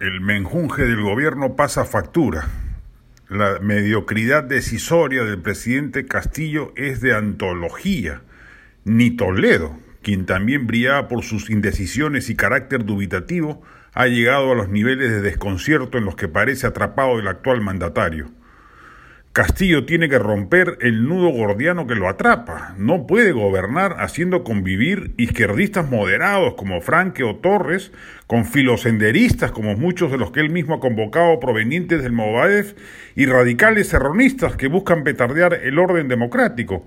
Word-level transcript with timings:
El 0.00 0.20
menjunje 0.20 0.82
del 0.82 1.02
gobierno 1.02 1.54
pasa 1.54 1.84
factura. 1.84 2.48
La 3.28 3.60
mediocridad 3.60 4.42
decisoria 4.42 5.22
del 5.22 5.40
presidente 5.40 6.04
Castillo 6.04 6.72
es 6.74 7.00
de 7.00 7.14
antología. 7.14 8.22
Ni 8.82 9.12
Toledo, 9.12 9.78
quien 10.02 10.26
también 10.26 10.66
brillaba 10.66 11.06
por 11.06 11.22
sus 11.22 11.48
indecisiones 11.48 12.28
y 12.28 12.34
carácter 12.34 12.84
dubitativo, 12.84 13.62
ha 13.92 14.08
llegado 14.08 14.50
a 14.50 14.56
los 14.56 14.68
niveles 14.68 15.12
de 15.12 15.20
desconcierto 15.20 15.96
en 15.96 16.06
los 16.06 16.16
que 16.16 16.26
parece 16.26 16.66
atrapado 16.66 17.20
el 17.20 17.28
actual 17.28 17.60
mandatario. 17.60 18.32
Castillo 19.34 19.84
tiene 19.84 20.08
que 20.08 20.20
romper 20.20 20.78
el 20.80 21.08
nudo 21.08 21.28
gordiano 21.30 21.88
que 21.88 21.96
lo 21.96 22.08
atrapa. 22.08 22.76
No 22.78 23.04
puede 23.04 23.32
gobernar 23.32 23.96
haciendo 23.98 24.44
convivir 24.44 25.12
izquierdistas 25.16 25.90
moderados 25.90 26.54
como 26.54 26.80
Franque 26.80 27.24
o 27.24 27.34
Torres 27.34 27.90
con 28.28 28.44
filosenderistas 28.44 29.50
como 29.50 29.74
muchos 29.74 30.12
de 30.12 30.18
los 30.18 30.30
que 30.30 30.38
él 30.38 30.50
mismo 30.50 30.74
ha 30.76 30.80
convocado 30.80 31.40
provenientes 31.40 32.00
del 32.00 32.12
Movadef 32.12 32.74
y 33.16 33.26
radicales 33.26 33.88
serronistas 33.88 34.54
que 34.54 34.68
buscan 34.68 35.02
petardear 35.02 35.54
el 35.54 35.80
orden 35.80 36.06
democrático. 36.06 36.86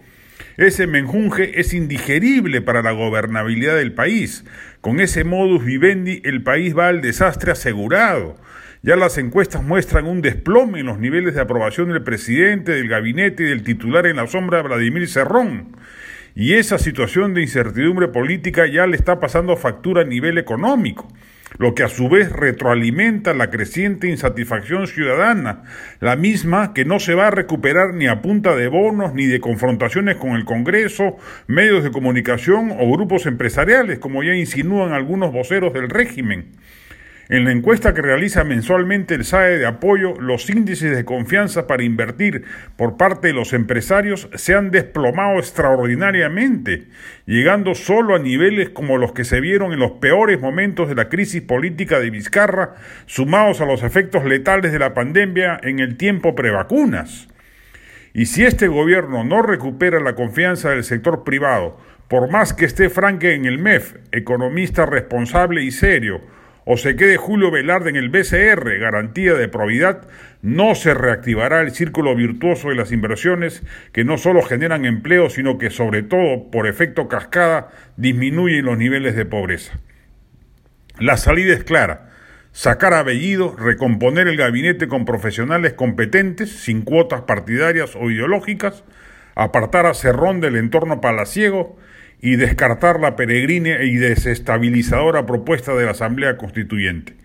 Ese 0.58 0.88
menjunje 0.88 1.60
es 1.60 1.74
indigerible 1.74 2.62
para 2.62 2.82
la 2.82 2.92
gobernabilidad 2.92 3.76
del 3.76 3.94
país. 3.94 4.44
Con 4.82 5.00
ese 5.00 5.24
modus 5.24 5.64
vivendi 5.66 6.22
el 6.24 6.44
país 6.44 6.78
va 6.78 6.88
al 6.88 7.02
desastre 7.02 7.52
asegurado. 7.52 8.38
Ya 8.84 8.96
las 8.96 9.18
encuestas 9.18 9.64
muestran 9.64 10.06
un 10.06 10.22
desplome 10.22 10.80
en 10.80 10.86
los 10.86 11.00
niveles 11.00 11.36
de 11.36 11.42
aprobación 11.42 11.90
del 11.90 12.04
presidente, 12.04 12.72
del 12.72 12.88
gabinete 12.88 13.44
y 13.44 13.48
del 13.48 13.64
titular 13.64 14.06
en 14.06 14.18
la 14.18 14.28
sombra 14.28 14.62
Vladimir 14.62 15.08
Cerrón. 15.08 15.76
Y 16.40 16.54
esa 16.54 16.78
situación 16.78 17.34
de 17.34 17.42
incertidumbre 17.42 18.10
política 18.10 18.68
ya 18.68 18.86
le 18.86 18.96
está 18.96 19.20
pasando 19.20 19.58
factura 19.58 20.04
a 20.04 20.06
nivel 20.06 20.38
económico, 20.38 21.08
lo 21.58 21.74
que 21.74 21.82
a 21.82 21.88
su 21.88 22.10
vez 22.10 22.32
retroalimenta 22.32 23.34
la 23.34 23.50
creciente 23.50 24.08
insatisfacción 24.08 24.86
ciudadana, 24.86 25.64
la 26.00 26.16
misma 26.16 26.76
que 26.76 26.86
no 26.86 27.00
se 27.00 27.16
va 27.16 27.30
a 27.30 27.32
recuperar 27.32 27.96
ni 27.96 28.06
a 28.06 28.22
punta 28.22 28.56
de 28.56 28.68
bonos 28.68 29.16
ni 29.16 29.26
de 29.26 29.40
confrontaciones 29.40 30.18
con 30.18 30.36
el 30.36 30.46
Congreso, 30.46 31.18
medios 31.48 31.84
de 31.84 31.90
comunicación 31.90 32.70
o 32.70 32.92
grupos 32.92 33.26
empresariales, 33.26 33.98
como 33.98 34.22
ya 34.22 34.36
insinúan 34.36 34.94
algunos 34.94 35.34
voceros 35.34 35.74
del 35.74 35.90
régimen. 35.90 36.52
En 37.30 37.44
la 37.44 37.52
encuesta 37.52 37.94
que 37.94 38.02
realiza 38.02 38.46
mensualmente 38.46 39.14
el 39.14 39.26
SAE 39.26 39.58
de 39.58 39.66
apoyo, 39.66 40.14
los 40.22 40.50
índices 40.50 40.96
de 40.96 41.04
confianza 41.04 41.68
para 41.68 41.84
invertir 41.84 42.46
por 42.78 42.96
parte 42.96 43.28
de 43.28 43.34
los 43.34 43.52
empresarios 43.52 44.30
se 44.36 44.56
han 44.56 44.72
desplomado 44.72 45.38
extraordinariamente, 45.38 46.88
llegando 47.26 47.76
solo 47.76 48.16
a 48.16 48.20
niveles 48.20 48.70
como 48.70 48.98
los 48.98 49.12
que 49.12 49.26
se 49.26 49.42
vieron 49.42 49.74
en 49.74 49.80
los 49.80 49.92
peores 49.94 50.40
momentos 50.40 50.88
de 50.88 50.96
la 50.96 51.10
crisis 51.10 51.42
política 51.42 52.00
de 52.00 52.12
Vizcarra, 52.12 52.76
sumados 53.08 53.60
a 53.60 53.66
los 53.66 53.84
efectos 53.84 54.24
letales 54.24 54.72
de 54.72 54.80
la 54.80 54.94
pandemia 54.94 55.60
en 55.64 55.80
el 55.80 55.98
tiempo 55.98 56.34
prevacunas. 56.34 57.28
Y 58.14 58.28
si 58.28 58.46
este 58.46 58.70
gobierno 58.70 59.26
no 59.26 59.42
recupera 59.42 60.00
la 60.00 60.16
confianza 60.16 60.70
del 60.70 60.86
sector 60.86 61.26
privado, 61.26 61.78
por 62.08 62.32
más 62.32 62.54
que 62.54 62.64
esté 62.64 62.90
Franque 62.90 63.34
en 63.34 63.46
el 63.46 63.58
MEF, 63.58 63.96
economista 64.14 64.86
responsable 64.86 65.62
y 65.64 65.72
serio, 65.72 66.22
o 66.70 66.76
se 66.76 66.98
quede 66.98 67.16
Julio 67.16 67.50
Velarde 67.50 67.90
en 67.90 67.96
el 67.96 68.10
BCR, 68.10 68.78
garantía 68.78 69.36
de 69.36 69.48
probidad, 69.48 70.06
no 70.42 70.76
se 70.76 70.94
reactivará 70.94 71.62
el 71.62 71.72
círculo 71.72 72.14
virtuoso 72.14 72.68
de 72.68 72.76
las 72.76 72.92
inversiones 72.92 73.64
que 73.94 74.04
no 74.04 74.18
solo 74.18 74.42
generan 74.42 74.84
empleo, 74.84 75.30
sino 75.30 75.58
que 75.58 75.70
sobre 75.70 76.04
todo, 76.04 76.52
por 76.52 76.68
efecto 76.68 77.08
cascada, 77.08 77.70
disminuyen 77.96 78.66
los 78.66 78.78
niveles 78.78 79.16
de 79.16 79.24
pobreza. 79.24 79.80
La 81.00 81.16
salida 81.16 81.54
es 81.54 81.64
clara. 81.64 82.10
Sacar 82.52 82.94
a 82.94 83.04
Bellido, 83.04 83.56
recomponer 83.56 84.28
el 84.28 84.36
gabinete 84.36 84.90
con 84.90 85.06
profesionales 85.06 85.72
competentes, 85.72 86.52
sin 86.52 86.82
cuotas 86.82 87.22
partidarias 87.22 87.96
o 87.96 88.12
ideológicas, 88.12 88.84
apartar 89.36 89.86
a 89.86 89.94
Cerrón 89.94 90.42
del 90.42 90.58
entorno 90.58 91.00
palaciego 91.00 91.78
y 92.22 92.36
descartar 92.36 93.00
la 93.00 93.16
peregrina 93.16 93.84
y 93.84 93.96
desestabilizadora 93.96 95.26
propuesta 95.26 95.76
de 95.76 95.86
la 95.86 95.92
Asamblea 95.92 96.38
Constituyente. 96.38 97.16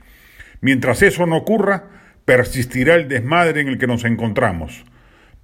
Mientras 0.60 1.03
eso 1.03 1.26
no 1.26 1.36
ocurra, 1.36 1.88
persistirá 2.25 2.94
el 2.94 3.08
desmadre 3.08 3.60
en 3.60 3.69
el 3.69 3.78
que 3.78 3.86
nos 3.86 4.04
encontramos. 4.04 4.84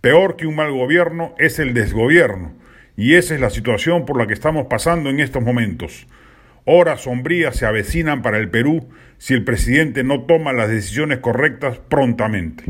Peor 0.01 0.37
que 0.37 0.47
un 0.47 0.55
mal 0.55 0.71
gobierno 0.71 1.35
es 1.39 1.59
el 1.59 1.75
desgobierno, 1.75 2.55
y 2.97 3.15
esa 3.15 3.35
es 3.35 3.41
la 3.41 3.51
situación 3.51 4.07
por 4.07 4.19
la 4.19 4.27
que 4.27 4.35
estamos 4.35 4.67
pasando 4.69 5.11
en 5.11 5.21
estos 5.21 5.43
momentos. 5.43 6.07
Horas 6.65 7.03
sombrías 7.03 7.57
se 7.57 7.67
avecinan 7.67 8.23
para 8.23 8.39
el 8.39 8.51
Perú 8.51 8.89
si 9.17 9.35
el 9.35 9.45
presidente 9.45 10.05
no 10.05 10.23
toma 10.27 10.53
las 10.53 10.69
decisiones 10.69 11.19
correctas 11.19 11.79
prontamente. 11.89 12.65